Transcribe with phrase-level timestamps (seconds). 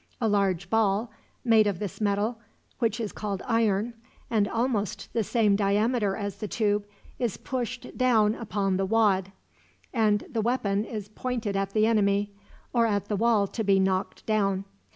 [0.19, 1.11] A large ball
[1.45, 2.39] made of this metal,
[2.79, 3.93] which is called iron,
[4.31, 6.87] and almost the same diameter as the tube,
[7.19, 9.31] is pushed down upon the wad;
[9.93, 12.31] and the weapon is pointed at the enemy,
[12.73, 14.65] or at the wall to be knocked down.